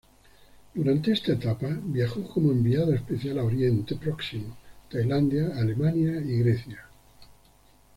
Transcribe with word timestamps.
Durante 0.73 1.11
esta 1.11 1.33
etapa 1.33 1.67
viajó 1.79 2.23
como 2.27 2.51
enviado 2.51 2.91
especial 2.91 3.37
a 3.37 3.43
Oriente 3.43 3.95
Próximo, 3.95 4.57
Tailandia, 4.89 5.49
Alemania 5.59 6.19
y 6.19 6.39
Grecia. 6.39 6.87